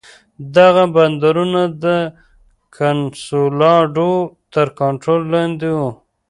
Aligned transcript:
دغه 0.55 0.83
بندرونه 0.95 1.61
د 1.83 1.85
کنسولاډو 2.77 4.13
تر 4.53 4.67
کنټرول 4.79 5.21
لاندې 5.33 5.69
وو. 5.77 5.89